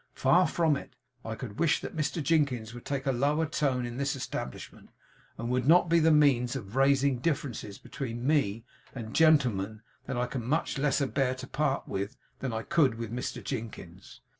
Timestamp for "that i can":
10.07-10.43